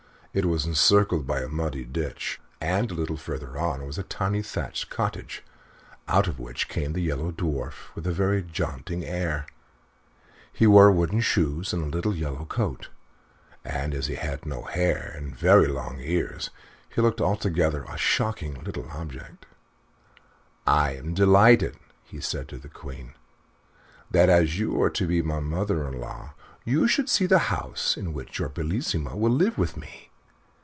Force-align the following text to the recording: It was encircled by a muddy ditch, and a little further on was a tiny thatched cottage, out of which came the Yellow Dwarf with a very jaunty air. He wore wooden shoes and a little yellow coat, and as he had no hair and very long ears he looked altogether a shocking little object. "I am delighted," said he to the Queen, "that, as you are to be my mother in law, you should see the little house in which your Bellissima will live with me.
It 0.33 0.45
was 0.45 0.65
encircled 0.65 1.27
by 1.27 1.41
a 1.41 1.49
muddy 1.49 1.83
ditch, 1.83 2.39
and 2.61 2.89
a 2.89 2.93
little 2.93 3.17
further 3.17 3.57
on 3.59 3.85
was 3.85 3.97
a 3.97 4.03
tiny 4.03 4.41
thatched 4.41 4.89
cottage, 4.89 5.43
out 6.07 6.25
of 6.25 6.39
which 6.39 6.69
came 6.69 6.93
the 6.93 7.01
Yellow 7.01 7.33
Dwarf 7.33 7.93
with 7.95 8.07
a 8.07 8.13
very 8.13 8.41
jaunty 8.41 9.05
air. 9.05 9.45
He 10.53 10.65
wore 10.65 10.89
wooden 10.89 11.19
shoes 11.19 11.73
and 11.73 11.83
a 11.83 11.93
little 11.93 12.15
yellow 12.15 12.45
coat, 12.45 12.87
and 13.65 13.93
as 13.93 14.07
he 14.07 14.15
had 14.15 14.45
no 14.45 14.61
hair 14.63 15.13
and 15.17 15.35
very 15.35 15.67
long 15.67 15.99
ears 15.99 16.49
he 16.87 17.01
looked 17.01 17.19
altogether 17.19 17.83
a 17.89 17.97
shocking 17.97 18.63
little 18.63 18.89
object. 18.89 19.45
"I 20.65 20.95
am 20.95 21.13
delighted," 21.13 21.75
said 22.21 22.49
he 22.51 22.55
to 22.55 22.57
the 22.57 22.69
Queen, 22.69 23.15
"that, 24.09 24.29
as 24.29 24.57
you 24.57 24.81
are 24.81 24.89
to 24.91 25.05
be 25.07 25.21
my 25.21 25.41
mother 25.41 25.85
in 25.89 25.99
law, 25.99 26.35
you 26.63 26.87
should 26.87 27.09
see 27.09 27.25
the 27.25 27.35
little 27.35 27.49
house 27.57 27.97
in 27.97 28.13
which 28.13 28.39
your 28.39 28.47
Bellissima 28.47 29.17
will 29.17 29.33
live 29.33 29.57
with 29.57 29.75
me. 29.75 30.07